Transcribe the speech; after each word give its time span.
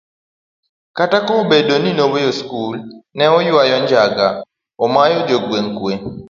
kata 0.97 1.17
ka 1.25 1.33
obedo 1.41 1.75
ni 1.83 1.91
noweyo 1.97 2.31
skul, 2.39 2.77
ne 3.17 3.25
oywayo 3.37 3.77
njaga, 3.83 4.27
omayo 4.83 5.19
jogweng' 5.27 5.73
kwe 5.79 5.93